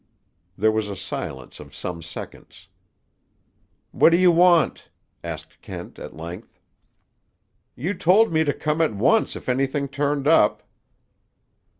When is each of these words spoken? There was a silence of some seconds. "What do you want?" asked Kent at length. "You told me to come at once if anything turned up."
There 0.57 0.71
was 0.71 0.89
a 0.89 0.95
silence 0.95 1.59
of 1.59 1.75
some 1.75 2.01
seconds. 2.01 2.67
"What 3.91 4.09
do 4.09 4.17
you 4.17 4.31
want?" 4.31 4.89
asked 5.23 5.61
Kent 5.61 5.99
at 5.99 6.17
length. 6.17 6.59
"You 7.75 7.93
told 7.93 8.33
me 8.33 8.43
to 8.43 8.51
come 8.51 8.81
at 8.81 8.95
once 8.95 9.35
if 9.35 9.47
anything 9.47 9.87
turned 9.87 10.27
up." 10.27 10.63